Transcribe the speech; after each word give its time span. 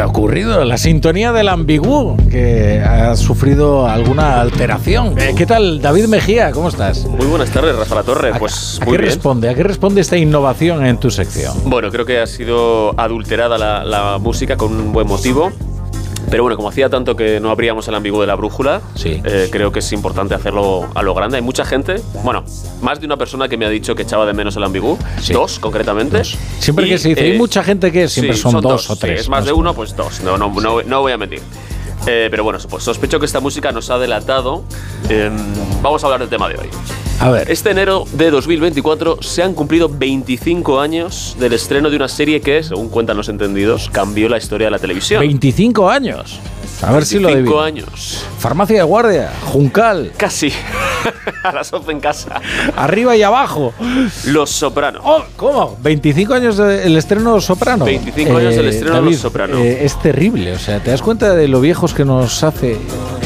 aburrido. 0.00 0.64
La 0.64 0.76
sintonía 0.78 1.32
del 1.32 1.48
ambiguo, 1.48 2.16
que 2.30 2.80
ha 2.80 3.14
sufrido 3.16 3.86
alguna 3.86 4.40
alteración. 4.40 5.14
¿Qué 5.36 5.46
tal, 5.46 5.80
David 5.80 6.06
Mejía? 6.06 6.50
¿Cómo 6.50 6.68
estás? 6.68 7.04
Muy 7.06 7.26
buenas 7.26 7.50
tardes, 7.50 7.76
Rafa 7.76 7.94
La 7.96 8.02
Torre. 8.02 8.32
Pues 8.38 8.78
¿A 8.80 8.84
muy 8.84 8.92
qué 8.96 9.02
bien. 9.02 9.10
responde? 9.14 9.48
¿A 9.48 9.54
qué 9.54 9.62
responde 9.62 10.00
esta 10.00 10.16
innovación 10.16 10.84
en 10.84 10.98
tu 10.98 11.10
sección? 11.10 11.54
Bueno, 11.64 11.90
creo 11.90 12.04
que 12.04 12.18
ha 12.20 12.26
sido 12.26 12.98
adulterada 12.98 13.58
la, 13.58 13.84
la 13.84 14.18
música 14.18 14.56
con 14.56 14.72
un 14.74 14.92
buen 14.92 15.06
motivo. 15.06 15.52
Pero 16.30 16.42
bueno, 16.42 16.56
como 16.56 16.68
hacía 16.68 16.88
tanto 16.88 17.14
que 17.14 17.38
no 17.40 17.50
abríamos 17.50 17.86
el 17.88 17.94
ambiguo 17.94 18.20
de 18.20 18.26
la 18.26 18.34
brújula, 18.34 18.80
Sí. 18.94 19.20
eh, 19.24 19.48
creo 19.50 19.70
que 19.70 19.78
es 19.78 19.92
importante 19.92 20.34
hacerlo 20.34 20.88
a 20.94 21.02
lo 21.02 21.14
grande. 21.14 21.36
Hay 21.36 21.42
mucha 21.42 21.64
gente, 21.64 22.00
bueno, 22.24 22.44
más 22.82 23.00
de 23.00 23.06
una 23.06 23.16
persona 23.16 23.48
que 23.48 23.56
me 23.56 23.64
ha 23.64 23.70
dicho 23.70 23.94
que 23.94 24.02
echaba 24.02 24.26
de 24.26 24.32
menos 24.32 24.56
el 24.56 24.64
ambiguo, 24.64 24.98
Sí. 25.20 25.32
dos 25.32 25.58
concretamente. 25.58 26.18
Dos. 26.18 26.36
Siempre 26.58 26.86
Y, 26.86 26.90
que 26.90 26.98
se 26.98 27.08
dice, 27.10 27.28
eh, 27.28 27.32
hay 27.32 27.38
mucha 27.38 27.62
gente 27.62 27.92
que 27.92 28.08
siempre 28.08 28.34
sí, 28.36 28.42
son, 28.42 28.60
dos, 28.60 28.90
o 28.90 28.96
tres. 28.96 29.20
es 29.22 29.28
más 29.28 29.44
de 29.44 29.52
uno, 29.52 29.72
pues 29.74 29.94
dos. 29.94 30.20
No, 30.22 30.36
no, 30.36 30.48
no, 30.60 30.82
no 30.82 31.00
voy 31.00 31.12
a 31.12 31.16
mentir. 31.18 31.40
Eh, 32.06 32.28
pero 32.30 32.44
bueno, 32.44 32.58
pues 32.68 32.84
sospecho 32.84 33.18
que 33.18 33.26
esta 33.26 33.40
música 33.40 33.72
nos 33.72 33.90
ha 33.90 33.98
delatado. 33.98 34.64
Vamos 35.82 36.02
a 36.02 36.06
hablar 36.06 36.20
del 36.20 36.28
tema 36.28 36.48
de 36.48 36.56
hoy. 36.56 36.68
A 37.20 37.30
ver, 37.30 37.50
Este 37.50 37.70
enero 37.70 38.04
de 38.12 38.30
2024 38.30 39.22
se 39.22 39.42
han 39.42 39.54
cumplido 39.54 39.88
25 39.88 40.80
años 40.80 41.34
del 41.40 41.54
estreno 41.54 41.88
de 41.90 41.96
una 41.96 42.08
serie 42.08 42.40
que, 42.40 42.62
según 42.62 42.88
cuentan 42.88 43.16
los 43.16 43.28
entendidos, 43.28 43.88
cambió 43.90 44.28
la 44.28 44.36
historia 44.36 44.66
de 44.66 44.70
la 44.72 44.78
televisión. 44.78 45.20
25 45.20 45.88
años. 45.90 46.38
A 46.82 46.92
ver 46.92 47.06
si 47.06 47.18
lo 47.18 47.28
25 47.28 47.58
adivino. 47.60 47.86
años. 47.86 48.24
Farmacia 48.38 48.76
de 48.76 48.82
guardia, 48.82 49.32
Juncal, 49.46 50.12
Casi. 50.16 50.52
a 51.42 51.52
las 51.52 51.72
11 51.72 51.90
en 51.92 52.00
casa. 52.00 52.40
arriba 52.76 53.16
y 53.16 53.22
abajo. 53.22 53.72
Los 54.26 54.50
Sopranos. 54.50 55.00
Oh, 55.04 55.22
¿Cómo? 55.36 55.78
¿25 55.82 56.34
años 56.34 56.58
del 56.58 56.96
estreno 56.98 57.40
Soprano? 57.40 57.86
25 57.86 58.36
años 58.36 58.54
del 58.56 58.68
estreno 58.68 58.96
de 58.96 59.02
Los 59.02 59.16
Soprano. 59.16 59.56
eh, 59.56 59.84
es 59.86 59.98
terrible, 60.00 60.52
o 60.52 60.58
sea, 60.58 60.80
¿te 60.80 60.90
das 60.90 61.00
cuenta 61.00 61.34
de 61.34 61.48
lo 61.48 61.60
viejos 61.62 61.94
que 61.94 62.04
nos 62.04 62.44
hace? 62.44 62.76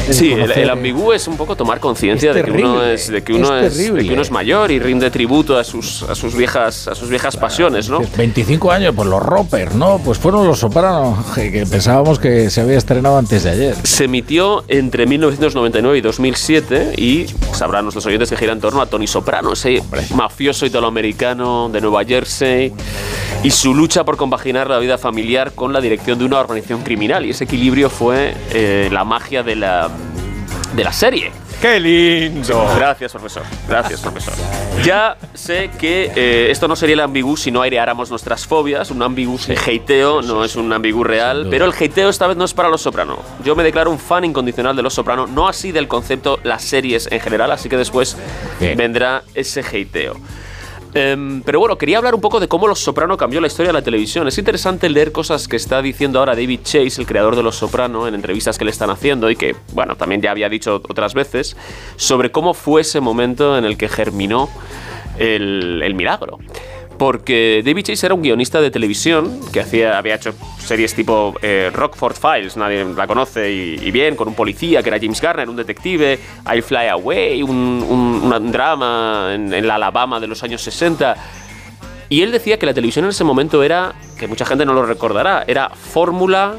Sí, 0.09 0.31
el, 0.31 0.51
el 0.51 0.69
ambiguo 0.69 1.13
es 1.13 1.27
un 1.27 1.37
poco 1.37 1.55
tomar 1.55 1.79
conciencia 1.79 2.33
de 2.33 2.43
que 2.43 2.51
uno 2.51 2.83
es 2.83 3.07
de 3.07 3.23
que 3.23 3.33
uno 3.33 3.57
es 3.57 3.77
es, 3.77 3.93
de 3.93 4.03
que 4.03 4.13
uno 4.13 4.21
es 4.21 4.31
mayor 4.31 4.71
y 4.71 4.79
rinde 4.79 5.09
tributo 5.11 5.57
a 5.57 5.63
sus 5.63 6.03
a 6.03 6.15
sus 6.15 6.35
viejas 6.35 6.87
a 6.87 6.95
sus 6.95 7.09
viejas 7.09 7.37
pasiones, 7.37 7.89
¿no? 7.89 7.99
dices, 7.99 8.17
25 8.17 8.71
años, 8.71 8.93
pues 8.95 9.07
los 9.07 9.21
Roper, 9.21 9.75
¿no? 9.75 9.99
Pues 10.03 10.17
fueron 10.17 10.47
los 10.47 10.59
Sopranos, 10.59 11.25
que 11.33 11.65
pensábamos 11.65 12.19
que 12.19 12.49
se 12.49 12.61
había 12.61 12.77
estrenado 12.77 13.17
antes 13.17 13.43
de 13.43 13.49
ayer. 13.51 13.75
Se 13.83 14.05
emitió 14.05 14.63
entre 14.67 15.05
1999 15.05 15.97
y 15.97 16.01
2007 16.01 16.93
y 16.97 17.25
sabrán 17.53 17.85
nuestros 17.85 18.05
oyentes 18.05 18.29
que 18.29 18.37
gira 18.37 18.53
en 18.53 18.59
torno 18.59 18.81
a 18.81 18.85
Tony 18.85 19.07
Soprano, 19.07 19.53
ese 19.53 19.81
mafioso 20.15 20.65
italoamericano 20.65 21.69
de 21.69 21.81
Nueva 21.81 22.03
Jersey 22.05 22.73
y 23.43 23.51
su 23.51 23.73
lucha 23.73 24.03
por 24.03 24.17
compaginar 24.17 24.69
la 24.69 24.77
vida 24.79 24.97
familiar 24.97 25.53
con 25.53 25.73
la 25.73 25.81
dirección 25.81 26.19
de 26.19 26.25
una 26.25 26.39
organización 26.39 26.81
criminal. 26.83 27.25
Y 27.25 27.31
ese 27.31 27.45
equilibrio 27.45 27.89
fue 27.89 28.35
eh, 28.51 28.89
la 28.91 29.03
magia 29.03 29.43
de 29.43 29.55
la, 29.55 29.89
de 30.75 30.83
la 30.83 30.93
serie. 30.93 31.31
¡Qué 31.61 31.79
lindo! 31.79 32.67
Gracias, 32.75 33.11
profesor. 33.11 33.43
Gracias, 33.67 34.01
profesor. 34.01 34.33
Ya 34.83 35.15
sé 35.35 35.69
que 35.79 36.11
eh, 36.15 36.47
esto 36.49 36.67
no 36.67 36.75
sería 36.75 36.93
el 36.93 36.99
ambiguo 37.01 37.37
si 37.37 37.51
no 37.51 37.61
aireáramos 37.61 38.09
nuestras 38.09 38.47
fobias. 38.47 38.89
Un 38.89 39.03
ambiguo 39.03 39.37
de 39.47 39.55
hateo 39.55 40.23
no 40.23 40.43
es 40.43 40.55
un 40.55 40.73
ambiguo 40.73 41.03
real, 41.03 41.47
pero 41.51 41.65
el 41.65 41.73
hateo 41.73 42.09
esta 42.09 42.25
vez 42.25 42.35
no 42.35 42.45
es 42.45 42.53
para 42.55 42.67
Los 42.67 42.81
Soprano. 42.81 43.19
Yo 43.43 43.55
me 43.55 43.63
declaro 43.63 43.91
un 43.91 43.99
fan 43.99 44.25
incondicional 44.25 44.75
de 44.75 44.81
Los 44.81 44.95
Soprano, 44.95 45.27
no 45.27 45.47
así 45.47 45.71
del 45.71 45.87
concepto 45.87 46.39
las 46.41 46.63
series 46.63 47.07
en 47.11 47.19
general, 47.19 47.51
así 47.51 47.69
que 47.69 47.77
después 47.77 48.17
Bien. 48.59 48.75
vendrá 48.75 49.21
ese 49.35 49.61
hateo. 49.61 50.15
Em, 50.93 51.41
pero 51.43 51.59
bueno, 51.59 51.77
quería 51.77 51.97
hablar 51.97 52.13
un 52.13 52.21
poco 52.21 52.39
de 52.39 52.47
cómo 52.47 52.67
Los 52.67 52.79
Soprano 52.79 53.15
cambió 53.15 53.39
la 53.39 53.47
historia 53.47 53.69
de 53.69 53.73
la 53.73 53.81
televisión. 53.81 54.27
Es 54.27 54.37
interesante 54.37 54.89
leer 54.89 55.11
cosas 55.11 55.47
que 55.47 55.55
está 55.55 55.81
diciendo 55.81 56.19
ahora 56.19 56.35
David 56.35 56.59
Chase, 56.63 56.99
el 56.99 57.07
creador 57.07 57.35
de 57.35 57.43
Los 57.43 57.55
Soprano, 57.55 58.07
en 58.07 58.15
entrevistas 58.15 58.57
que 58.57 58.65
le 58.65 58.71
están 58.71 58.89
haciendo 58.89 59.29
y 59.29 59.35
que, 59.35 59.55
bueno, 59.73 59.95
también 59.95 60.21
ya 60.21 60.31
había 60.31 60.49
dicho 60.49 60.75
otras 60.75 61.13
veces, 61.13 61.55
sobre 61.95 62.31
cómo 62.31 62.53
fue 62.53 62.81
ese 62.81 62.99
momento 62.99 63.57
en 63.57 63.63
el 63.65 63.77
que 63.77 63.87
germinó 63.87 64.49
el, 65.17 65.81
el 65.83 65.95
milagro. 65.95 66.39
Porque 67.01 67.63
David 67.65 67.85
Chase 67.85 68.05
era 68.05 68.13
un 68.13 68.21
guionista 68.21 68.61
de 68.61 68.69
televisión 68.69 69.39
que 69.51 69.61
había 69.87 70.13
hecho 70.13 70.35
series 70.59 70.93
tipo 70.93 71.33
eh, 71.41 71.71
Rockford 71.73 72.13
Files, 72.13 72.57
nadie 72.57 72.85
la 72.85 73.07
conoce, 73.07 73.51
y, 73.51 73.89
bien, 73.89 74.15
con 74.15 74.27
un 74.27 74.35
policía 74.35 74.83
que 74.83 74.89
era 74.89 74.99
James 74.99 75.19
Garner, 75.19 75.49
un 75.49 75.55
detective, 75.55 76.19
I 76.45 76.61
Fly 76.61 76.89
Away, 76.89 77.41
un 77.41 78.51
drama 78.51 79.31
en, 79.33 79.51
en 79.51 79.65
la 79.65 79.75
Alabama 79.75 80.19
de 80.19 80.27
los 80.27 80.43
años 80.43 80.61
60. 80.61 81.15
Y 82.09 82.21
él 82.21 82.31
decía 82.31 82.59
que 82.59 82.67
la 82.67 82.73
televisión 82.75 83.05
en 83.05 83.09
ese 83.09 83.23
momento 83.23 83.63
era, 83.63 83.95
que 84.19 84.27
mucha 84.27 84.45
gente 84.45 84.63
no 84.63 84.75
lo 84.75 84.85
recordará, 84.85 85.43
era 85.47 85.71
fórmula, 85.71 86.53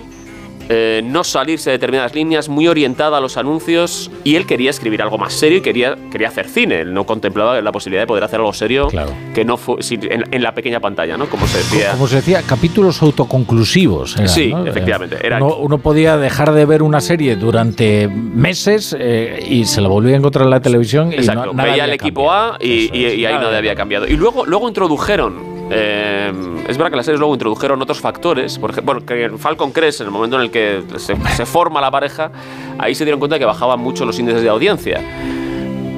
eh, 0.68 1.02
no 1.04 1.24
salirse 1.24 1.70
de 1.70 1.78
determinadas 1.78 2.14
líneas, 2.14 2.48
muy 2.48 2.68
orientada 2.68 3.18
a 3.18 3.20
los 3.20 3.36
anuncios, 3.36 4.10
y 4.24 4.36
él 4.36 4.46
quería 4.46 4.70
escribir 4.70 5.02
algo 5.02 5.18
más 5.18 5.32
serio 5.32 5.58
y 5.58 5.60
quería, 5.60 5.96
quería 6.10 6.28
hacer 6.28 6.48
cine. 6.48 6.80
Él 6.80 6.94
no 6.94 7.04
contemplaba 7.04 7.60
la 7.60 7.72
posibilidad 7.72 8.02
de 8.02 8.06
poder 8.06 8.24
hacer 8.24 8.40
algo 8.40 8.52
serio 8.52 8.88
Claro. 8.88 9.12
que 9.34 9.44
no 9.44 9.56
fue 9.56 9.76
en, 9.90 10.24
en 10.30 10.42
la 10.42 10.54
pequeña 10.54 10.80
pantalla, 10.80 11.16
¿no? 11.16 11.26
Como 11.26 11.46
se 11.46 11.58
decía. 11.58 11.92
Como 11.92 12.06
se 12.06 12.16
decía, 12.16 12.42
capítulos 12.42 13.02
autoconclusivos. 13.02 14.16
Sí, 14.26 14.50
¿no? 14.52 14.66
efectivamente, 14.66 15.16
eran- 15.22 15.42
Uno, 15.42 15.56
uno 15.56 15.78
podía 15.78 16.16
dejar 16.16 16.52
de 16.52 16.64
ver 16.64 16.82
una 16.82 17.00
serie 17.00 17.36
durante 17.36 18.08
meses 18.08 18.94
eh, 18.98 19.44
y 19.48 19.64
se 19.64 19.80
la 19.80 19.88
volvía 19.88 20.14
a 20.14 20.18
encontrar 20.18 20.44
en 20.44 20.50
la 20.50 20.60
televisión. 20.60 21.12
Y 21.12 21.16
no- 21.26 21.52
nada 21.52 21.70
veía 21.70 21.84
el 21.84 21.92
equipo 21.92 22.28
cambiado. 22.28 22.54
A 22.54 22.64
y, 22.64 22.90
ahí 22.94 23.22
nada 23.22 23.40
nada 23.42 23.58
había 23.58 23.74
cambiado. 23.74 24.06
Y 24.06 24.16
luego, 24.16 24.46
luego 24.46 24.68
introdujeron, 24.68 25.51
eh, 25.74 26.32
es 26.68 26.76
verdad 26.76 26.90
que 26.90 26.96
las 26.96 27.06
series 27.06 27.18
luego 27.18 27.34
introdujeron 27.34 27.80
otros 27.80 28.00
factores, 28.00 28.58
por 28.58 28.70
ejemplo, 28.70 28.94
porque 28.94 29.24
en 29.24 29.38
Falcon 29.38 29.72
Crest, 29.72 30.00
en 30.00 30.06
el 30.08 30.12
momento 30.12 30.36
en 30.36 30.42
el 30.42 30.50
que 30.50 30.82
se, 30.98 31.16
se 31.34 31.46
forma 31.46 31.80
la 31.80 31.90
pareja, 31.90 32.30
ahí 32.78 32.94
se 32.94 33.04
dieron 33.04 33.18
cuenta 33.18 33.38
que 33.38 33.44
bajaban 33.44 33.80
mucho 33.80 34.04
los 34.04 34.18
índices 34.18 34.42
de 34.42 34.48
audiencia. 34.48 35.00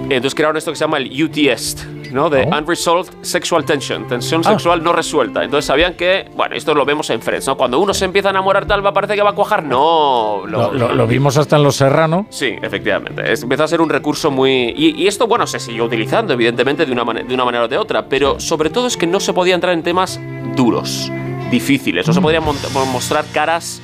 Entonces 0.04 0.34
crearon 0.34 0.56
esto 0.56 0.70
que 0.70 0.76
se 0.76 0.84
llama 0.84 0.98
el 0.98 1.10
UTS, 1.22 1.86
¿no? 2.14 2.30
De 2.30 2.48
Oh. 2.50 2.56
Unresolved 2.56 3.12
Sexual 3.22 3.64
Tension, 3.64 4.06
tensión 4.08 4.40
Ah. 4.44 4.50
sexual 4.50 4.82
no 4.82 4.92
resuelta. 4.92 5.42
Entonces 5.44 5.66
sabían 5.66 5.94
que, 5.94 6.30
bueno, 6.34 6.54
esto 6.54 6.74
lo 6.74 6.84
vemos 6.84 7.10
en 7.10 7.20
Friends, 7.20 7.46
¿no? 7.46 7.56
Cuando 7.56 7.78
uno 7.80 7.92
se 7.92 8.04
empieza 8.06 8.28
a 8.28 8.30
enamorar 8.30 8.64
tal, 8.66 8.84
va 8.84 8.90
a 8.90 8.92
parecer 8.94 9.16
que 9.16 9.22
va 9.22 9.30
a 9.30 9.34
cuajar. 9.34 9.62
No, 9.64 10.42
Lo, 10.46 10.72
lo- 10.72 10.94
lo 10.94 11.06
vimos 11.06 11.36
hasta 11.36 11.56
en 11.56 11.62
Los 11.64 11.76
Serrano. 11.76 12.26
Sí, 12.30 12.54
efectivamente. 12.62 13.30
Es- 13.32 13.42
empezó 13.42 13.64
a 13.64 13.68
ser 13.68 13.80
un 13.80 13.88
recurso 13.90 14.30
muy... 14.30 14.72
Y, 14.76 14.94
y 15.02 15.06
esto, 15.08 15.26
bueno, 15.26 15.46
se 15.46 15.58
siguió 15.58 15.84
utilizando, 15.84 16.32
evidentemente, 16.32 16.86
de 16.86 16.92
una, 16.92 17.04
de 17.12 17.34
una 17.34 17.44
manera 17.44 17.64
o 17.64 17.68
de 17.68 17.76
otra, 17.78 18.06
pero 18.08 18.38
sobre 18.40 18.70
todo 18.70 18.86
es 18.86 18.96
que 18.96 19.06
no 19.06 19.18
se 19.20 19.32
podía 19.32 19.54
entrar 19.54 19.74
en 19.74 19.82
temas 19.82 20.20
duros, 20.54 21.10
difíciles, 21.50 22.06
no 22.06 22.12
se 22.12 22.20
podían 22.20 22.44
mont- 22.44 22.70
mo- 22.72 22.86
mostrar 22.86 23.24
caras 23.32 23.80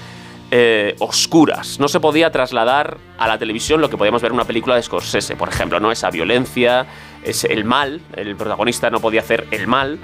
eh, 0.51 0.97
oscuras, 0.99 1.79
no 1.79 1.89
se 1.89 2.01
podía 2.01 2.31
trasladar 2.31 2.99
a 3.19 3.29
la 3.29 3.39
televisión 3.39 3.81
lo 3.81 3.89
que 3.89 3.97
podíamos 3.97 4.23
ver 4.23 4.31
en 4.31 4.35
una 4.35 4.45
película 4.45 4.75
de 4.75 4.83
Scorsese, 4.83 5.37
por 5.37 5.49
ejemplo, 5.49 5.81
¿no? 5.81 5.93
Esa 5.93 6.11
violencia, 6.11 6.87
es 7.23 7.45
el 7.45 7.65
mal, 7.65 8.01
el 8.17 8.37
protagonista 8.37 8.91
no 8.91 9.01
podía 9.01 9.21
hacer 9.21 9.47
el 9.51 9.67
mal, 9.67 9.99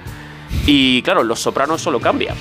y 0.65 1.01
claro, 1.01 1.23
Los 1.23 1.39
Sopranos 1.39 1.81
eso 1.81 1.91
lo 1.91 1.99
cambia. 1.99 2.33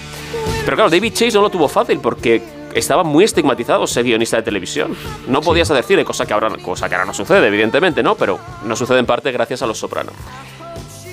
Pero 0.65 0.77
claro, 0.77 0.91
David 0.91 1.13
Chase 1.13 1.33
no 1.33 1.43
lo 1.43 1.51
tuvo 1.51 1.69
fácil 1.69 2.01
porque 2.01 2.43
estaba 2.75 3.05
muy 3.05 3.25
estigmatizado 3.25 3.87
ser 3.87 4.05
guionista 4.05 4.37
de 4.37 4.43
televisión. 4.43 4.97
No 5.29 5.41
podías 5.41 5.73
cine, 5.87 6.05
cosa 6.05 6.27
que, 6.27 6.35
ahora, 6.35 6.51
cosa 6.63 6.89
que 6.89 6.95
ahora 6.95 7.07
no 7.07 7.15
sucede, 7.15 7.47
evidentemente, 7.47 8.03
¿no? 8.03 8.15
Pero 8.15 8.39
no 8.65 8.77
sucede 8.77 8.99
en 8.99 9.07
parte 9.07 9.33
gracias 9.33 9.63
a 9.63 9.67
Los 9.67 9.79
Soprano. 9.79 10.13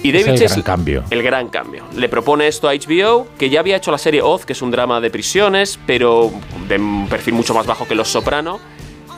Y 0.03 0.09
Es 0.09 0.25
David 0.25 0.27
el 0.33 0.39
Chase, 0.47 0.53
gran 0.55 0.63
cambio. 0.63 1.03
el 1.09 1.23
gran 1.23 1.47
cambio. 1.47 1.85
Le 1.95 2.09
propone 2.09 2.47
esto 2.47 2.69
a 2.69 2.73
HBO, 2.73 3.27
que 3.39 3.50
ya 3.50 3.61
había 3.61 3.77
hecho 3.77 3.89
la 3.89 3.97
serie 3.97 4.21
Oz, 4.21 4.45
que 4.45 4.53
es 4.53 4.61
un 4.61 4.69
drama 4.69 5.00
de 5.01 5.09
prisiones, 5.09 5.79
pero 5.88 6.31
de 6.67 6.77
un 6.77 7.07
perfil 7.09 7.33
mucho 7.33 7.53
más 7.55 7.65
bajo 7.65 7.88
que 7.88 7.95
Los 7.95 8.09
Soprano. 8.09 8.59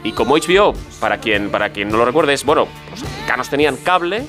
Y 0.04 0.12
como 0.12 0.38
HBO, 0.38 0.74
para 1.00 1.20
quien, 1.20 1.50
para 1.50 1.72
quien 1.72 1.90
no 1.90 1.98
lo 1.98 2.06
recuerde, 2.06 2.34
es, 2.34 2.46
bueno, 2.46 2.68
los 2.92 3.02
americanos 3.04 3.50
tenían 3.50 3.76
cable 3.78 4.28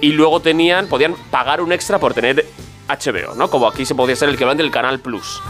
y 0.00 0.10
luego 0.12 0.40
tenían, 0.40 0.88
podían 0.88 1.14
pagar 1.30 1.60
un 1.60 1.70
extra 1.72 1.98
por 2.00 2.12
tener 2.12 2.44
HBO, 2.88 3.34
¿no? 3.36 3.48
Como 3.48 3.68
aquí 3.68 3.86
se 3.86 3.94
podía 3.94 4.16
ser 4.16 4.28
el 4.28 4.36
que 4.36 4.44
van 4.44 4.56
del 4.56 4.72
Canal 4.72 4.98
Plus. 4.98 5.40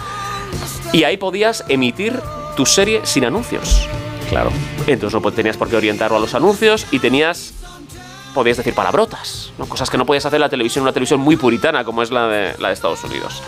Y 0.93 1.05
ahí 1.05 1.17
podías 1.17 1.65
emitir 1.69 2.21
tu 2.57 2.67
serie 2.67 3.01
sin 3.05 3.25
anuncios. 3.25 3.89
Claro. 4.29 4.51
Entonces 4.87 5.21
no 5.21 5.33
tenías 5.33 5.57
por 5.57 5.69
qué 5.69 5.77
orientarlo 5.77 6.19
a 6.19 6.21
los 6.21 6.35
anuncios 6.35 6.87
y 6.91 6.99
tenías. 6.99 7.55
Podías 8.37 8.59
decir 8.59 8.75
palabrotas, 8.75 9.51
¿no? 9.57 9.65
cosas 9.67 9.89
que 9.89 9.97
no 9.97 10.05
podías 10.05 10.27
hacer 10.27 10.37
en 10.37 10.43
la 10.43 10.51
televisión, 10.51 10.83
una 10.83 10.93
televisión 10.93 11.21
muy 11.21 11.37
puritana 11.37 11.85
como 11.85 12.03
es 12.03 12.11
la 12.11 12.29
de, 12.29 12.55
la 12.59 12.69
de 12.69 12.75
Estados 12.75 13.03
Unidos. 13.03 13.43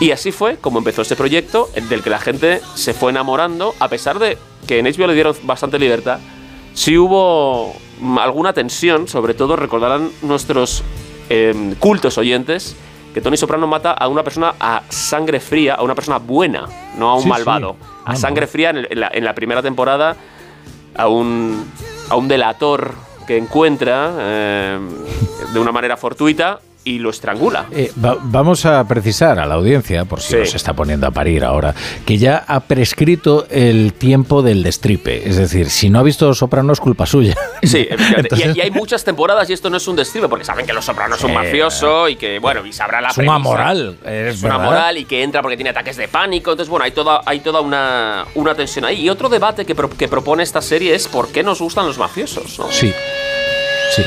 Y 0.00 0.10
así 0.10 0.32
fue 0.32 0.56
como 0.56 0.78
empezó 0.78 1.02
este 1.02 1.14
proyecto, 1.14 1.70
el 1.74 1.88
del 1.88 2.02
que 2.02 2.10
la 2.10 2.18
gente 2.18 2.60
se 2.74 2.92
fue 2.92 3.12
enamorando, 3.12 3.74
a 3.78 3.86
pesar 3.88 4.18
de 4.18 4.36
que 4.66 4.80
en 4.80 4.86
HBO 4.86 5.06
le 5.06 5.14
dieron 5.14 5.36
bastante 5.44 5.78
libertad. 5.78 6.18
Sí 6.74 6.98
hubo 6.98 7.72
alguna 8.18 8.52
tensión, 8.52 9.06
sobre 9.06 9.32
todo 9.34 9.54
recordarán 9.54 10.10
nuestros 10.22 10.82
em, 11.28 11.76
cultos 11.76 12.18
oyentes, 12.18 12.74
que 13.14 13.20
Tony 13.20 13.36
Soprano 13.36 13.68
mata 13.68 13.92
a 13.92 14.08
una 14.08 14.24
persona 14.24 14.54
a 14.58 14.82
sangre 14.88 15.38
fría, 15.38 15.74
a 15.76 15.82
una 15.84 15.94
persona 15.94 16.18
buena, 16.18 16.66
no 16.98 17.10
a 17.10 17.14
un 17.14 17.20
Sí, 17.22 17.24
sí. 17.26 17.30
malvado. 17.30 17.76
Ah, 18.04 18.10
A 18.12 18.16
sangre 18.16 18.48
fría 18.48 18.70
en, 18.70 18.76
el- 18.78 18.88
en 18.90 19.00
la, 19.00 19.10
en 19.14 19.24
la 19.24 19.34
primera 19.36 19.62
temporada 19.62 20.16
a 20.96 21.06
un, 21.08 21.64
a 22.10 22.16
un 22.16 22.26
delator 22.28 22.92
que 23.26 23.36
encuentra 23.36 24.12
eh, 24.18 24.78
de 25.52 25.58
una 25.58 25.72
manera 25.72 25.96
fortuita 25.96 26.60
y 26.84 27.00
lo 27.00 27.10
estrangula. 27.10 27.66
Eh, 27.72 27.90
va- 28.04 28.16
vamos 28.22 28.64
a 28.64 28.86
precisar 28.86 29.40
a 29.40 29.46
la 29.46 29.54
audiencia, 29.56 30.04
por 30.04 30.20
si 30.20 30.34
Sí. 30.34 30.36
nos 30.38 30.54
está 30.54 30.72
poniendo 30.72 31.08
a 31.08 31.10
parir 31.10 31.42
ahora, 31.44 31.74
que 32.06 32.16
ya 32.16 32.44
ha 32.46 32.60
prescrito 32.60 33.44
el 33.50 33.92
tiempo 33.92 34.40
del 34.40 34.62
destripe. 34.62 35.28
Es 35.28 35.34
decir, 35.36 35.68
si 35.68 35.90
no 35.90 35.98
ha 35.98 36.04
visto 36.04 36.32
Soprano 36.32 36.72
es 36.72 36.78
culpa 36.78 37.04
suya. 37.04 37.34
Sí. 37.64 37.88
Entonces- 38.16 38.54
y, 38.54 38.58
y 38.58 38.60
hay 38.60 38.70
muchas 38.70 39.02
temporadas 39.02 39.50
y 39.50 39.52
esto 39.52 39.68
no 39.68 39.78
es 39.78 39.88
un 39.88 39.96
destripe, 39.96 40.28
porque 40.28 40.44
saben 40.44 40.64
que 40.64 40.72
Los 40.72 40.84
Sopranos 40.84 41.18
es 41.18 41.24
un 41.24 41.30
Sí. 41.30 41.34
mafioso 41.36 42.08
y 42.08 42.14
que, 42.14 42.38
bueno, 42.38 42.64
y 42.64 42.72
sabrá 42.72 43.00
la 43.00 43.08
Es 43.08 43.18
una 43.18 43.38
moral, 43.40 43.98
es 44.04 44.36
Es 44.36 44.42
una 44.44 44.56
verdad. 44.58 44.70
moral 44.70 44.98
y 44.98 45.06
que 45.06 45.24
entra 45.24 45.42
porque 45.42 45.56
tiene 45.56 45.70
ataques 45.70 45.96
de 45.96 46.06
pánico. 46.06 46.52
Entonces, 46.52 46.70
bueno, 46.70 46.84
hay 46.84 46.92
toda, 46.92 47.20
hay 47.26 47.40
toda 47.40 47.62
una, 47.62 48.26
una 48.36 48.54
tensión 48.54 48.84
ahí. 48.84 49.00
Y 49.02 49.08
otro 49.10 49.28
debate 49.28 49.64
que, 49.66 49.74
pro- 49.74 49.90
que 49.90 50.06
propone 50.06 50.44
esta 50.44 50.62
serie 50.62 50.94
es 50.94 51.08
por 51.08 51.32
qué 51.32 51.42
nos 51.42 51.60
gustan 51.60 51.84
los 51.84 51.98
mafiosos, 51.98 52.60
¿no? 52.60 52.70
Sí, 52.70 52.92
sí. 53.94 54.02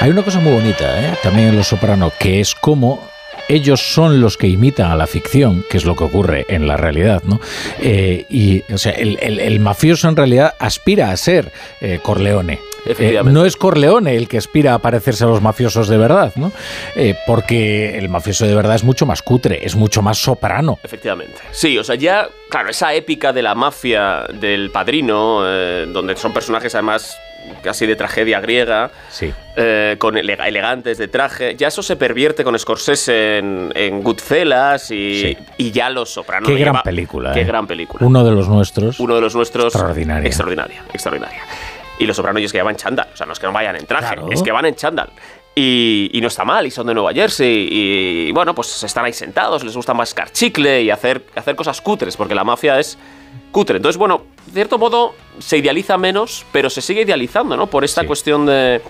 Hay 0.00 0.10
una 0.10 0.22
cosa 0.22 0.40
muy 0.40 0.52
bonita, 0.52 1.00
¿eh? 1.00 1.14
también 1.22 1.48
en 1.48 1.56
Los 1.56 1.68
Soprano, 1.68 2.12
que 2.18 2.40
es 2.40 2.54
cómo 2.54 3.08
ellos 3.48 3.80
son 3.80 4.20
los 4.20 4.36
que 4.36 4.48
imitan 4.48 4.90
a 4.90 4.96
la 4.96 5.06
ficción, 5.06 5.64
que 5.70 5.76
es 5.78 5.84
lo 5.84 5.94
que 5.96 6.04
ocurre 6.04 6.44
en 6.48 6.66
la 6.66 6.76
realidad, 6.76 7.22
¿no? 7.24 7.40
Eh, 7.80 8.26
y, 8.28 8.62
o 8.72 8.76
sea, 8.76 8.92
el, 8.92 9.18
el- 9.22 9.38
el 9.38 9.60
mafioso 9.60 10.08
en 10.08 10.16
realidad 10.16 10.54
aspira 10.58 11.10
a 11.10 11.16
ser 11.16 11.52
eh, 11.80 12.00
Corleone. 12.02 12.58
Eh, 12.98 13.20
no 13.24 13.44
es 13.44 13.56
Corleone 13.56 14.16
el 14.16 14.28
que 14.28 14.38
aspira 14.38 14.74
a 14.74 14.78
parecerse 14.80 15.24
a 15.24 15.28
los 15.28 15.40
mafiosos 15.42 15.88
de 15.88 15.96
verdad, 15.96 16.32
¿no? 16.36 16.52
Eh, 16.94 17.14
porque 17.26 17.96
el 17.98 18.08
mafioso 18.08 18.46
de 18.46 18.54
verdad 18.54 18.74
es 18.76 18.84
mucho 18.84 19.06
más 19.06 19.22
cutre, 19.22 19.64
es 19.64 19.74
mucho 19.76 20.02
más 20.02 20.18
soprano. 20.18 20.78
Efectivamente. 20.84 21.36
Sí, 21.52 21.78
o 21.78 21.84
sea, 21.84 21.94
ya, 21.94 22.28
claro, 22.50 22.68
esa 22.70 22.94
épica 22.94 23.32
de 23.32 23.42
la 23.42 23.54
mafia 23.54 24.24
del 24.34 24.70
padrino, 24.70 25.42
donde 25.86 26.16
son 26.16 26.32
personajes 26.32 26.74
además 26.74 27.16
casi 27.62 27.86
de 27.86 27.96
tragedia 27.96 28.40
griega, 28.40 28.90
Sí. 29.10 29.32
eh, 29.56 29.96
con 29.98 30.16
ele- 30.16 30.38
elegantes 30.46 30.98
de 30.98 31.08
traje, 31.08 31.56
ya 31.56 31.68
eso 31.68 31.82
se 31.82 31.96
pervierte 31.96 32.44
con 32.44 32.58
Scorsese 32.58 33.38
en, 33.38 33.72
en 33.74 34.02
Goodfellas 34.02 34.90
y, 34.90 35.20
Sí. 35.20 35.38
y 35.58 35.70
ya 35.72 35.90
Los 35.90 36.10
Sopranos. 36.10 36.46
Qué 36.48 36.54
lo 36.54 36.60
gran 36.60 36.72
lleva- 36.74 36.82
película. 36.82 37.32
Qué 37.32 37.40
¿eh? 37.40 37.44
gran 37.44 37.66
película. 37.66 38.06
Uno 38.06 38.24
de 38.24 38.30
los 38.32 38.48
nuestros. 38.48 39.00
Uno 39.00 39.14
de 39.14 39.20
los 39.20 39.34
nuestros. 39.34 39.74
Extraordinaria. 39.74 40.26
Extraordinaria, 40.26 40.82
extraordinaria. 40.92 41.40
Y 41.98 42.04
los 42.06 42.14
sopranos 42.16 42.42
es 42.42 42.52
que 42.52 42.58
ya 42.58 42.64
van 42.64 42.74
en 42.74 42.76
chándal. 42.78 43.08
O 43.12 43.16
sea, 43.16 43.24
no 43.26 43.32
es 43.32 43.38
que 43.38 43.46
no 43.46 43.52
vayan 43.54 43.74
en 43.76 43.86
traje, 43.86 44.14
Claro. 44.16 44.28
es 44.30 44.42
que 44.42 44.52
van 44.52 44.66
en 44.66 44.74
chándal. 44.74 45.08
Y, 45.58 46.10
y 46.12 46.20
no 46.20 46.28
está 46.28 46.44
mal, 46.44 46.66
y 46.66 46.70
son 46.70 46.86
de 46.86 46.92
Nueva 46.92 47.14
Jersey. 47.14 47.68
Y, 47.70 48.30
bueno, 48.32 48.54
pues 48.54 48.82
están 48.82 49.06
ahí 49.06 49.14
sentados, 49.14 49.64
les 49.64 49.74
gusta 49.74 49.94
mascar 49.94 50.30
chicle 50.30 50.82
y 50.82 50.90
hacer, 50.90 51.24
hacer 51.34 51.56
cosas 51.56 51.80
cutres, 51.80 52.14
porque 52.14 52.34
la 52.34 52.44
mafia 52.44 52.78
es 52.78 52.98
cutre. 53.52 53.78
Entonces, 53.78 53.96
bueno, 53.96 54.24
de 54.46 54.52
cierto 54.52 54.76
modo 54.76 55.14
se 55.38 55.56
idealiza 55.56 55.96
menos, 55.96 56.44
pero 56.52 56.68
se 56.68 56.82
sigue 56.82 57.02
idealizando, 57.02 57.56
¿no? 57.56 57.68
Por 57.68 57.84
esta 57.84 58.02
Sí. 58.02 58.06
cuestión 58.06 58.44
de. 58.44 58.82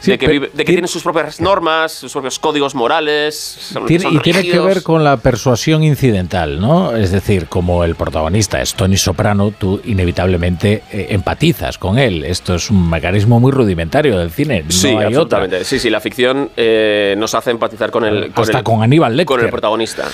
Sí, 0.00 0.10
de 0.12 0.18
que, 0.18 0.26
vive- 0.28 0.50
de 0.52 0.64
que 0.64 0.72
tiene- 0.72 0.86
sus 0.88 1.02
propias 1.02 1.40
normas, 1.40 1.92
sus 1.92 2.12
propios 2.12 2.38
códigos 2.38 2.74
morales. 2.74 3.34
son- 3.36 3.86
Tiene- 3.86 4.04
son 4.04 4.14
y 4.14 4.18
tiene 4.20 4.42
que 4.42 4.58
ver 4.58 4.82
con 4.82 5.02
la 5.02 5.16
persuasión 5.16 5.82
incidental, 5.82 6.60
¿no? 6.60 6.94
Es 6.94 7.10
decir, 7.10 7.46
como 7.46 7.82
el 7.84 7.94
protagonista 7.96 8.60
es 8.60 8.74
Tony 8.74 8.96
Soprano, 8.96 9.52
tú 9.58 9.80
inevitablemente 9.84 10.82
eh, 10.92 11.06
empatizas 11.10 11.78
con 11.78 11.98
él. 11.98 12.24
Esto 12.24 12.54
es 12.54 12.70
un 12.70 12.88
mecanismo 12.88 13.40
muy 13.40 13.52
rudimentario 13.52 14.18
del 14.18 14.30
cine. 14.30 14.62
No 14.64 14.70
Sí, 14.70 14.88
hay 14.88 14.94
otra. 14.96 15.06
absolutamente. 15.06 15.64
Sí, 15.64 15.78
sí, 15.78 15.90
la 15.90 16.00
ficción 16.00 16.50
eh, 16.56 17.14
nos 17.18 17.34
hace 17.34 17.50
empatizar 17.50 17.90
con 17.90 18.04
el. 18.04 18.32
Con 18.32 18.44
Hasta 18.44 18.58
el- 18.58 18.64
con 18.64 18.82
Aníbal 18.82 19.16
Lecter. 19.16 19.36
con 19.36 19.44
el 19.44 19.50
protagonista. 19.50 20.04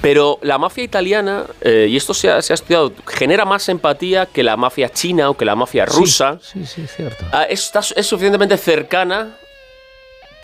Pero 0.00 0.38
la 0.42 0.58
mafia 0.58 0.84
italiana, 0.84 1.44
eh, 1.62 1.86
y 1.88 1.96
esto 1.96 2.12
se 2.14 2.30
ha, 2.30 2.42
se 2.42 2.52
ha 2.52 2.54
estudiado, 2.54 2.92
genera 3.06 3.44
más 3.44 3.68
empatía 3.68 4.26
que 4.26 4.42
la 4.42 4.56
mafia 4.56 4.90
china 4.90 5.30
o 5.30 5.36
que 5.36 5.44
la 5.44 5.56
mafia 5.56 5.86
rusa. 5.86 6.38
Sí, 6.42 6.64
sí, 6.66 6.82
es 6.82 6.94
cierto. 6.94 7.24
Ah, 7.32 7.44
está- 7.44 7.80
es 7.96 8.06
suficientemente 8.06 8.56
cercana 8.58 9.23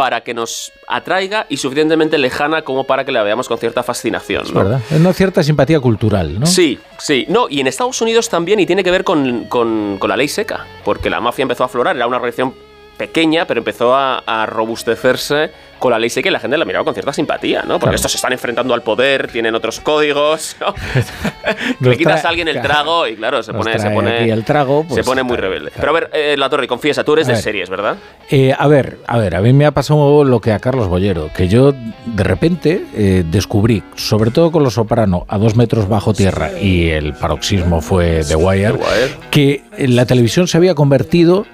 para 0.01 0.23
que 0.23 0.33
nos 0.33 0.73
atraiga 0.89 1.45
y 1.51 1.59
suficientemente 1.59 2.17
lejana 2.17 2.63
como 2.63 2.85
para 2.85 3.05
que 3.05 3.13
la 3.13 3.23
veamos 3.23 3.49
con 3.49 3.59
cierta 3.59 3.83
fascinación. 3.83 4.45
Es 4.47 4.53
¿no? 4.55 4.61
verdad. 4.61 4.81
Es 4.91 4.99
una 4.99 5.13
cierta 5.13 5.43
simpatía 5.43 5.79
cultural, 5.79 6.41
¿no? 6.41 6.47
Sí, 6.47 6.79
sí. 6.99 7.27
No, 7.29 7.49
y 7.51 7.61
en 7.61 7.67
Estados 7.67 8.01
Unidos 8.01 8.31
también, 8.31 8.59
y 8.61 8.65
tiene 8.65 8.83
que 8.83 8.91
ver 8.91 9.05
con, 9.05 9.45
con- 9.45 9.99
con 9.99 10.09
la 10.09 10.17
ley 10.17 10.27
seca, 10.29 10.65
porque 10.85 11.11
la 11.11 11.21
mafia 11.21 11.43
empezó 11.43 11.65
a 11.65 11.67
aflorar, 11.67 11.97
era 11.97 12.07
una 12.07 12.19
reacción 12.19 12.55
pequeña, 12.97 13.47
pero 13.47 13.59
empezó 13.61 13.95
a, 13.95 14.21
a 14.21 14.47
robustecerse 14.47 15.51
con 15.81 15.91
la 15.91 15.99
ley 15.99 16.09
seca 16.11 16.29
y 16.29 16.33
la 16.33 16.39
gente 16.39 16.57
la 16.57 16.65
miraba 16.65 16.85
con 16.85 16.95
cierta 16.95 17.13
simpatía, 17.13 17.63
¿no? 17.63 17.75
Porque 17.75 17.81
Claro. 17.87 17.97
estos 17.97 18.13
se 18.13 18.19
están 18.19 18.33
enfrentando 18.33 18.73
al 18.75 18.83
poder, 18.83 19.27
tienen 19.33 19.55
otros 19.57 19.81
códigos, 19.81 20.57
Le 21.81 21.97
quitas 21.97 22.25
a 22.25 22.29
alguien 22.29 22.49
el 22.49 22.61
trago 22.61 23.07
y 23.07 23.17
claro, 23.17 23.43
se 23.43 23.53
pone, 23.53 23.79
se 23.79 23.91
pone, 23.91 24.31
el 24.31 24.45
trago, 24.45 24.85
pues, 24.85 24.95
se 24.97 25.03
pone 25.05 25.23
muy 25.23 25.37
rebelde. 25.37 25.71
claro. 25.71 25.81
Pero 25.81 25.91
a 25.91 26.01
ver, 26.01 26.11
eh, 26.13 26.37
La 26.37 26.49
Torre, 26.49 26.69
confiesa, 26.69 27.03
tú 27.05 27.15
eres 27.15 27.27
A 27.27 27.31
de 27.31 27.35
ver. 27.35 27.43
series, 27.43 27.71
¿verdad? 27.71 27.97
Eh, 28.31 28.55
a 28.57 28.67
ver, 28.69 28.99
a 29.07 29.19
ver, 29.19 29.35
a 29.35 29.41
mí 29.41 29.53
me 29.53 29.67
ha 29.67 29.71
pasado 29.73 30.25
lo 30.25 30.41
que 30.41 30.53
a 30.53 30.59
Carlos 30.59 30.89
Bollero, 30.89 31.31
que 31.35 31.49
yo 31.49 31.73
de 31.73 32.23
repente 32.25 32.85
eh, 32.95 33.25
descubrí, 33.27 33.83
sobre 33.97 34.31
todo 34.31 34.53
con 34.53 34.63
Los 34.63 34.75
Soprano, 34.75 35.25
a 35.29 35.39
dos 35.39 35.57
metros 35.57 35.89
bajo 35.89 36.13
tierra, 36.15 36.51
y 36.61 36.91
el 36.91 37.15
paroxismo 37.15 37.81
fue 37.81 38.23
The 38.27 38.37
Wire, 38.37 38.73
The 38.73 38.73
Wire. 38.75 39.15
que 39.31 39.63
la 39.79 40.07
televisión 40.07 40.47
se 40.47 40.57
había 40.59 40.75
convertido 40.75 41.47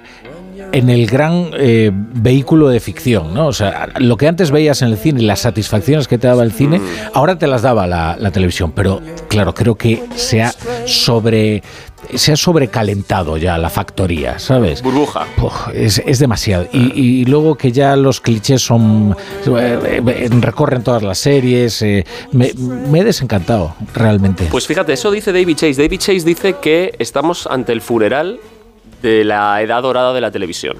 en 0.77 0.89
el 0.89 1.07
gran 1.07 1.49
eh, 1.57 1.91
vehículo 1.93 2.69
de 2.69 2.79
ficción, 2.79 3.33
¿no? 3.33 3.47
O 3.47 3.53
sea, 3.53 3.89
lo 3.99 4.15
que 4.17 4.27
antes 4.27 4.51
veías 4.51 4.81
en 4.81 4.89
el 4.89 4.97
cine, 4.97 5.21
las 5.21 5.39
satisfacciones 5.39 6.07
que 6.07 6.17
te 6.17 6.27
daba 6.27 6.43
el 6.43 6.51
cine, 6.51 6.79
ahora 7.13 7.37
te 7.37 7.47
las 7.47 7.61
daba 7.61 7.87
la, 7.87 8.15
la 8.19 8.31
televisión. 8.31 8.71
Pero, 8.75 9.01
claro, 9.27 9.53
creo 9.53 9.75
que 9.75 10.03
se 10.15 10.41
ha 10.43 10.53
sobre 10.85 11.63
se 12.13 12.31
ha 12.31 12.37
sobrecalentado 12.37 13.37
ya 13.37 13.57
la 13.57 13.69
factoría, 13.69 14.37
¿sabes? 14.39 14.81
Burbuja. 14.83 15.25
Puf, 15.35 15.53
es, 15.73 16.01
es 16.05 16.19
demasiado. 16.19 16.67
Y, 16.71 16.93
y 17.21 17.25
luego 17.25 17.55
que 17.55 17.71
ya 17.71 17.95
los 17.95 18.21
clichés 18.21 18.61
son. 18.61 19.15
eh, 19.47 20.29
recorren 20.39 20.83
todas 20.83 21.01
las 21.03 21.17
series. 21.17 21.81
eh, 21.81 22.05
me, 22.31 22.53
me 22.53 22.99
he 22.99 23.03
desencantado, 23.03 23.75
realmente. 23.93 24.47
Pues 24.51 24.67
fíjate, 24.67 24.93
eso 24.93 25.09
dice 25.11 25.33
David 25.33 25.55
Chase. 25.55 25.81
David 25.81 25.97
Chase 25.99 26.21
dice 26.23 26.55
que 26.61 26.93
estamos 26.99 27.47
ante 27.47 27.73
el 27.73 27.81
funeral 27.81 28.39
de 29.01 29.23
la 29.23 29.61
edad 29.61 29.81
dorada 29.81 30.13
de 30.13 30.21
la 30.21 30.31
televisión. 30.31 30.77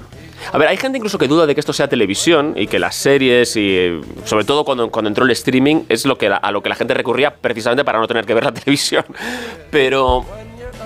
A 0.52 0.56
ver, 0.58 0.68
hay 0.68 0.76
gente 0.76 0.98
incluso 0.98 1.18
que 1.18 1.26
duda 1.28 1.46
de 1.46 1.54
que 1.54 1.60
esto 1.60 1.72
sea 1.72 1.88
televisión 1.88 2.54
y 2.56 2.66
que 2.68 2.78
las 2.78 2.94
series 2.94 3.56
y 3.56 3.76
eh, 3.76 4.00
sobre 4.24 4.44
todo 4.44 4.64
cuando, 4.64 4.88
cuando 4.90 5.08
entró 5.08 5.24
el 5.24 5.30
streaming 5.32 5.82
es 5.88 6.06
lo 6.06 6.16
que 6.16 6.28
la- 6.28 6.36
a 6.36 6.52
lo 6.52 6.62
que 6.62 6.68
la 6.68 6.74
gente 6.76 6.94
recurría 6.94 7.34
precisamente 7.34 7.84
para 7.84 7.98
no 7.98 8.06
tener 8.06 8.24
que 8.24 8.34
ver 8.34 8.44
la 8.44 8.52
televisión. 8.54 9.04
Pero 9.70 10.24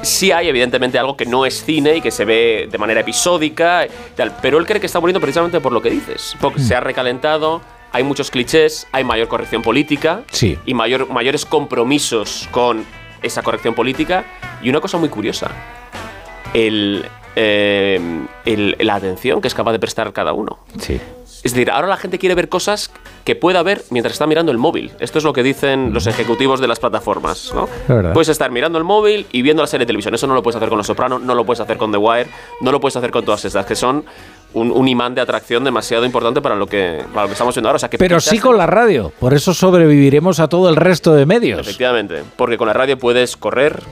sí 0.03 0.33
hay 0.33 0.49
evidentemente 0.49 0.99
algo 0.99 1.17
que 1.17 1.27
no 1.27 1.45
es 1.47 1.63
cine 1.65 1.97
y 1.97 2.01
que 2.01 2.11
se 2.11 2.25
ve 2.25 2.69
de 2.71 2.79
manera 2.79 3.01
episódica 3.03 3.87
tal. 4.17 4.35
Pero 4.41 4.59
él 4.59 4.67
cree 4.67 4.81
que 4.81 4.87
está 4.87 5.01
muriendo 5.01 5.21
precisamente 5.21 5.61
por 5.61 5.73
lo 5.73 5.83
que 5.83 5.91
dices. 5.91 6.35
Porque 6.41 6.61
se 6.61 6.75
ha 6.75 6.81
recalentado, 6.81 7.61
hay 7.93 8.03
muchos 8.05 8.31
clichés, 8.31 8.89
hay 8.91 9.05
mayor 9.05 9.29
corrección 9.29 9.61
política 9.63 10.23
Sí. 10.31 10.59
y 10.65 10.73
mayor, 10.75 11.09
mayores 11.11 11.45
compromisos 11.45 12.49
con 12.51 12.85
esa 13.23 13.43
corrección 13.43 13.75
política. 13.75 14.25
Y 14.63 14.71
una 14.71 14.81
cosa 14.81 14.97
muy 14.99 15.11
curiosa, 15.11 15.51
el, 16.55 17.05
eh, 17.37 18.01
el- 18.45 18.77
la 18.81 18.95
atención 18.97 19.41
que 19.41 19.49
es 19.49 19.55
capaz 19.55 19.73
de 19.73 19.79
prestar 19.79 20.13
cada 20.13 20.33
uno. 20.33 20.59
sí. 20.79 21.01
Es 21.45 21.55
decir, 21.55 21.73
ahora 21.73 21.89
la 21.89 21.97
gente 21.97 22.21
quiere 22.21 22.37
ver 22.37 22.49
cosas 22.49 22.93
que 23.25 23.35
pueda 23.35 23.65
ver 23.65 23.83
mientras 23.91 24.13
está 24.13 24.29
mirando 24.29 24.53
el 24.53 24.59
móvil. 24.59 24.93
Esto 25.01 25.19
es 25.19 25.25
lo 25.25 25.33
que 25.33 25.43
dicen 25.43 25.93
los 25.93 26.07
ejecutivos 26.07 26.61
de 26.61 26.69
las 26.69 26.79
plataformas, 26.79 27.53
¿no? 27.53 27.69
Puedes 28.13 28.29
estar 28.29 28.53
mirando 28.53 28.79
el 28.79 28.85
móvil 28.85 29.27
y 29.33 29.43
viendo 29.43 29.61
la 29.61 29.67
serie 29.67 29.81
de 29.85 29.87
televisión. 29.89 30.15
Eso 30.15 30.29
no 30.29 30.35
lo 30.35 30.43
puedes 30.45 30.55
hacer 30.55 30.69
con 30.69 30.79
Los 30.79 30.87
Soprano, 30.87 31.19
no 31.19 31.35
lo 31.35 31.45
puedes 31.45 31.59
hacer 31.59 31.79
con 31.79 31.91
The 31.91 31.99
Wire, 31.99 32.29
no 32.61 32.71
lo 32.71 32.79
puedes 32.81 32.95
hacer 32.95 33.11
con 33.11 33.25
todas 33.25 33.45
estas, 33.45 33.67
que 33.67 33.75
son 33.75 34.05
un, 34.55 34.71
un 34.71 34.87
imán 34.87 35.17
de 35.17 35.21
atracción 35.21 35.65
demasiado 35.65 36.05
importante 36.05 36.41
para 36.41 36.55
lo 36.55 36.69
que, 36.69 37.03
para 37.13 37.23
lo 37.23 37.27
que 37.27 37.33
estamos 37.33 37.57
viendo 37.57 37.71
ahora. 37.71 37.77
O 37.77 37.81
sea, 37.81 37.91
que 37.91 37.99
Pero 37.99 38.21
sí 38.21 38.39
con 38.39 38.57
la 38.57 38.67
radio. 38.67 39.13
Por 39.19 39.35
eso 39.35 39.53
sobreviviremos 39.53 40.39
a 40.39 40.47
todo 40.47 40.69
el 40.69 40.77
resto 40.77 41.13
de 41.13 41.27
medios. 41.27 41.59
Efectivamente, 41.59 42.23
porque 42.37 42.57
con 42.57 42.69
la 42.69 42.73
radio 42.73 42.97
puedes 43.01 43.37
correr, 43.37 43.83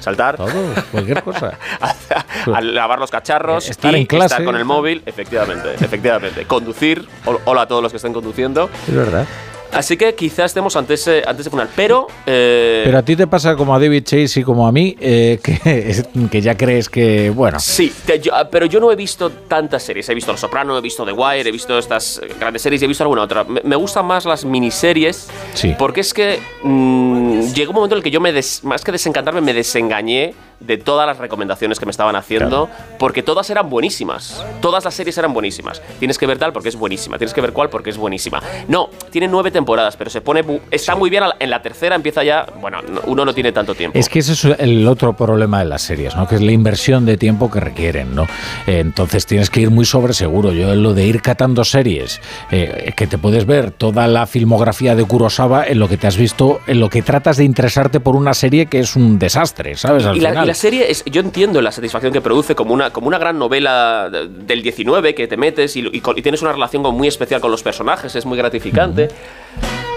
saltar, 0.00 0.36
Todo, 0.36 0.50
cualquier 0.92 1.22
cosa. 1.22 1.58
a, 2.52 2.60
lavar 2.60 2.98
los 2.98 3.10
cacharros, 3.10 3.68
Estar 3.68 3.94
y 3.94 4.00
en 4.00 4.06
clase. 4.06 4.26
estar 4.34 4.44
con 4.44 4.56
el 4.56 4.64
móvil, 4.64 5.02
efectivamente, 5.06 5.74
efectivamente, 5.80 6.44
conducir, 6.46 7.06
hol- 7.24 7.40
hola 7.44 7.62
a 7.62 7.68
todos 7.68 7.82
los 7.82 7.92
que 7.92 7.96
estén 7.96 8.12
conduciendo. 8.12 8.68
Es 8.88 8.94
verdad. 8.94 9.26
Así 9.72 9.96
que 9.96 10.14
quizás 10.14 10.46
estemos 10.46 10.74
ante 10.76 10.94
ese, 10.94 11.24
ante 11.26 11.42
ese 11.42 11.50
final, 11.50 11.68
pero, 11.74 12.06
eh, 12.24 12.82
Pero 12.84 12.98
a 12.98 13.02
ti 13.02 13.16
te 13.16 13.26
pasa 13.26 13.56
como 13.56 13.74
a 13.74 13.80
David 13.80 14.04
Chase 14.04 14.40
y 14.40 14.42
como 14.44 14.66
a 14.66 14.70
mí, 14.72 14.96
eh, 15.00 15.40
que, 15.42 16.04
que 16.30 16.40
ya 16.40 16.56
crees 16.56 16.88
que, 16.88 17.30
bueno, 17.30 17.58
Sí, 17.58 17.92
te- 18.06 18.20
yo- 18.20 18.32
ah, 18.34 18.48
pero 18.48 18.66
yo 18.66 18.78
no 18.78 18.90
he 18.92 18.96
visto 18.96 19.28
tantas 19.28 19.82
series. 19.82 20.08
He 20.08 20.14
visto 20.14 20.30
Los 20.30 20.40
Soprano, 20.40 20.78
he 20.78 20.80
visto 20.80 21.04
The 21.04 21.12
Wire, 21.12 21.48
he 21.48 21.52
visto 21.52 21.76
estas 21.76 22.18
eh, 22.22 22.28
grandes 22.38 22.62
series 22.62 22.80
y 22.80 22.84
he 22.84 22.88
visto 22.88 23.02
alguna 23.02 23.22
otra. 23.22 23.42
Me, 23.42 23.60
me 23.64 23.76
gustan 23.76 24.06
más 24.06 24.24
las 24.24 24.44
miniseries 24.44 25.28
Sí. 25.52 25.74
porque 25.76 26.00
es 26.00 26.14
que 26.14 26.38
mm, 26.62 27.25
llegó 27.54 27.70
un 27.70 27.76
momento 27.76 27.94
en 27.94 27.98
el 27.98 28.02
que 28.02 28.10
yo 28.10 28.20
me 28.20 28.32
des- 28.32 28.62
más 28.64 28.82
que 28.82 28.92
desencantarme 28.92 29.40
me 29.40 29.52
desengañé 29.54 30.34
de 30.60 30.78
todas 30.78 31.06
las 31.06 31.18
recomendaciones 31.18 31.78
que 31.78 31.86
me 31.86 31.90
estaban 31.90 32.16
haciendo, 32.16 32.68
porque 32.98 33.22
todas 33.22 33.48
eran 33.50 33.68
buenísimas. 33.68 34.44
Todas 34.60 34.84
las 34.84 34.94
series 34.94 35.16
eran 35.18 35.32
buenísimas. 35.32 35.82
Tienes 35.98 36.18
que 36.18 36.26
ver 36.26 36.38
tal 36.38 36.52
porque 36.52 36.68
es 36.68 36.76
buenísima, 36.76 37.18
tienes 37.18 37.34
que 37.34 37.40
ver 37.40 37.52
cuál 37.52 37.68
porque 37.68 37.90
es 37.90 37.96
buenísima. 37.96 38.42
No, 38.68 38.90
tiene 39.10 39.28
nueve 39.28 39.50
temporadas, 39.50 39.96
pero 39.96 40.10
se 40.10 40.20
pone. 40.20 40.44
Está 40.70 40.94
muy 40.94 41.10
bien. 41.10 41.24
En 41.38 41.50
la 41.50 41.62
tercera 41.62 41.94
empieza 41.94 42.24
ya. 42.24 42.46
Bueno, 42.60 42.80
uno 43.06 43.24
no 43.24 43.34
tiene 43.34 43.52
tanto 43.52 43.74
tiempo. 43.74 43.98
Es 43.98 44.08
que 44.08 44.20
ese 44.20 44.32
es 44.32 44.44
el 44.58 44.86
otro 44.86 45.14
problema 45.14 45.60
de 45.60 45.66
las 45.66 45.82
series, 45.82 46.14
¿no? 46.16 46.26
Que 46.26 46.36
es 46.36 46.42
la 46.42 46.52
inversión 46.52 47.06
de 47.06 47.16
tiempo 47.16 47.50
que 47.50 47.60
requieren, 47.60 48.14
¿no? 48.14 48.26
entonces 48.66 49.26
tienes 49.26 49.50
que 49.50 49.60
ir 49.60 49.70
muy 49.70 49.84
sobre 49.84 50.12
seguro. 50.12 50.52
Yo 50.52 50.74
lo 50.74 50.94
de 50.94 51.06
ir 51.06 51.22
catando 51.22 51.64
series, 51.64 52.20
eh, 52.50 52.92
que 52.96 53.06
te 53.06 53.18
puedes 53.18 53.46
ver 53.46 53.70
toda 53.70 54.06
la 54.06 54.26
filmografía 54.26 54.94
de 54.94 55.04
Kurosawa 55.04 55.66
en 55.66 55.78
lo 55.78 55.88
que 55.88 55.96
te 55.96 56.06
has 56.06 56.16
visto, 56.16 56.60
en 56.66 56.80
lo 56.80 56.88
que 56.88 57.02
tratas 57.02 57.36
de 57.36 57.44
interesarte 57.44 58.00
por 58.00 58.16
una 58.16 58.34
serie 58.34 58.66
que 58.66 58.80
es 58.80 58.96
un 58.96 59.18
desastre, 59.18 59.76
¿sabes? 59.76 60.06
y, 60.14 60.20
la, 60.20 60.45
serie, 60.54 60.90
es, 60.90 61.04
yo 61.06 61.20
entiendo 61.20 61.60
la 61.60 61.72
satisfacción 61.72 62.12
que 62.12 62.20
produce 62.20 62.54
como 62.54 62.74
una, 62.74 62.90
como 62.90 63.08
una 63.08 63.18
gran 63.18 63.38
novela 63.38 64.10
del 64.10 64.62
19 64.62 65.14
que 65.14 65.26
te 65.26 65.36
metes 65.36 65.76
y, 65.76 65.82
tienes 66.22 66.42
una 66.42 66.52
relación 66.52 66.82
muy 66.82 67.08
especial 67.08 67.40
con 67.40 67.50
los 67.50 67.62
personajes, 67.62 68.14
es 68.14 68.26
muy 68.26 68.38
gratificante. 68.38 69.08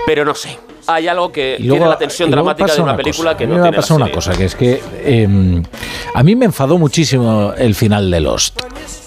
Pero 0.06 0.26
no 0.26 0.34
sé, 0.34 0.58
hay 0.88 1.08
algo 1.08 1.32
que 1.32 1.58
tiene 1.60 1.86
la 1.86 1.98
tensión 1.98 2.32
dramática 2.32 2.74
de 2.74 2.82
una, 2.82 2.96
película 2.96 3.38
que 3.38 3.46
no 3.46 3.56
tiene. 3.56 3.70
Me 3.70 3.76
ha 3.76 3.80
pasado 3.80 3.98
una 3.98 4.12
cosa, 4.12 4.36
que 4.36 4.46
es 4.46 4.56
que 4.56 4.82
em, 5.04 5.64
a 6.14 6.24
mí 6.24 6.36
me 6.36 6.46
enfadó 6.46 6.78
muchísimo 6.78 7.54
el 7.56 7.76
final 7.76 8.10
de 8.10 8.20
Lost. 8.20 8.60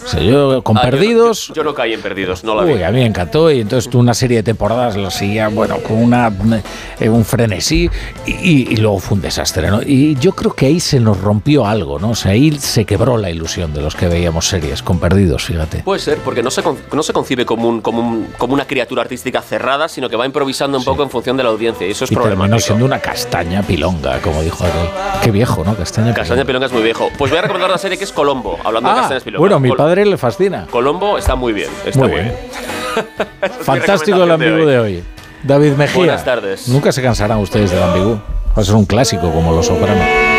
O 0.05 0.09
sea, 0.09 0.21
yo 0.21 0.63
con 0.63 0.79
ah, 0.79 0.83
Perdidos. 0.83 1.53
Yo, 1.55 1.65
no 1.65 1.75
caí 1.75 1.93
en 1.93 2.01
Perdidos, 2.01 2.45
no 2.45 2.55
la 2.55 2.65
vi. 2.65 2.83
a 2.83 2.91
mí 2.91 2.99
me 3.01 3.07
encantó 3.07 3.51
y 3.51 3.61
entonces 3.61 3.93
una 3.95 4.15
serie 4.15 4.39
de 4.39 4.43
temporadas 4.43 4.97
lo 4.97 5.11
seguía, 5.11 5.49
bueno, 5.49 5.79
con 5.79 6.03
una, 6.03 6.33
eh, 7.01 7.09
un 7.09 7.25
frenesí 7.25 7.91
y, 8.27 8.77
luego 8.77 8.99
fue 8.99 9.17
un 9.17 9.23
desastre, 9.23 9.71
¿no? 9.71 9.81
Y 9.83 10.17
yo 10.17 10.33
creo 10.33 10.53
que 10.53 10.67
ahí 10.67 10.81
se 10.81 10.99
nos 10.99 11.21
rompió 11.21 11.67
algo, 11.67 11.99
¿no? 11.99 12.11
O 12.11 12.15
sea, 12.15 12.33
ahí 12.33 12.53
se 12.59 12.85
quebró 12.85 13.17
la 13.17 13.31
ilusión 13.31 13.73
de 13.73 13.81
los 13.81 13.95
que 13.95 14.09
veíamos 14.09 14.49
series 14.49 14.83
con 14.83 14.99
Perdidos, 14.99 15.45
fíjate. 15.45 15.83
Puede 15.83 16.01
ser, 16.01 16.19
porque 16.19 16.43
no 16.43 16.51
se, 16.51 16.63
no 16.93 17.03
se 17.03 17.13
concibe 17.13 17.47
como, 17.47 17.69
un, 17.69 17.81
como, 17.81 18.27
como 18.39 18.55
una 18.55 18.67
criatura 18.67 19.03
artística 19.03 19.41
cerrada, 19.43 19.89
sino 19.89 20.09
que 20.09 20.17
va 20.17 20.27
improvisando 20.27 20.79
un 20.79 20.85
poco 20.85 21.03
en 21.03 21.11
función 21.11 21.37
de 21.37 21.43
la 21.43 21.51
audiencia 21.51 21.87
y 21.87 21.91
eso 21.91 22.05
es 22.05 22.13
y 22.13 22.17
terminó 22.17 22.59
siendo 22.59 22.85
una 22.85 22.99
castaña 23.01 23.63
pilonga, 23.63 24.21
como 24.21 24.43
dijo 24.43 24.65
aquel. 24.65 24.89
Qué 25.23 25.31
viejo, 25.31 25.65
¿no? 25.65 25.75
Castaña 25.75 26.07
pilonga. 26.07 26.21
Castaña 26.21 26.45
pilonga 26.45 26.67
es 26.67 26.73
muy 26.73 26.83
viejo. 26.83 27.11
Pues 27.19 27.31
voy 27.31 27.39
a 27.39 27.43
recomendar 27.43 27.71
una 27.71 27.79
serie 27.79 27.99
que 27.99 28.05
es 28.05 28.13
Colombo, 28.13 28.59
hablando 28.65 28.89
de 28.89 28.95
ah, 28.95 28.99
castañas 29.01 29.23
pilonga. 29.23 29.41
Bueno, 29.41 29.61
mi 29.61 29.73
padre 29.73 29.92
le 29.95 30.17
fascina. 30.17 30.67
Colombo 30.71 31.19
está 31.19 31.35
muy 31.35 31.53
bien. 31.53 31.71
Está 31.85 32.01
muy 32.01 32.11
bien. 32.11 32.35
Fantástico 33.61 34.23
el 34.23 34.31
ambiguo 34.31 34.67
de 34.67 34.79
hoy. 34.79 35.05
David 35.43 35.73
Mejía. 35.73 35.97
Buenas 35.97 36.25
tardes. 36.25 36.69
Nunca 36.69 36.93
se 36.93 37.03
cansarán 37.03 37.39
ustedes 37.39 37.71
del 37.71 37.83
ambiguo. 37.83 38.23
Va 38.57 38.63
a 38.63 38.65
ser 38.65 38.75
un 38.75 38.85
clásico 38.85 39.31
como 39.33 39.53
Los 39.53 39.67
Sopranos. 39.67 40.32